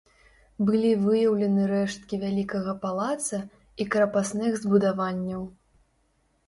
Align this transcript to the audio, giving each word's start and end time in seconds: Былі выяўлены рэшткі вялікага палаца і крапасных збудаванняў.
Былі 0.69 0.93
выяўлены 1.03 1.67
рэшткі 1.73 2.15
вялікага 2.23 2.75
палаца 2.87 3.43
і 3.81 3.89
крапасных 3.97 4.51
збудаванняў. 4.65 5.41